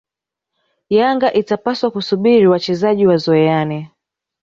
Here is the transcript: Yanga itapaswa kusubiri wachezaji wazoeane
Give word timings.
Yanga 0.97 1.33
itapaswa 1.33 1.87
kusubiri 1.91 2.47
wachezaji 2.47 3.07
wazoeane 3.07 3.91